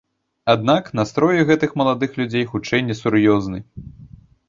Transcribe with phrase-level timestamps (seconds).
[0.53, 3.65] Аднак настрой гэтых маладых людзей хутчэй несур'ёзны.